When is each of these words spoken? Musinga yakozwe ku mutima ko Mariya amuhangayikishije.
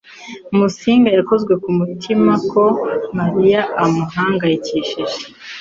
Musinga 0.57 1.09
yakozwe 1.17 1.53
ku 1.61 1.69
mutima 1.79 2.33
ko 2.51 2.63
Mariya 3.17 3.61
amuhangayikishije. 3.83 5.19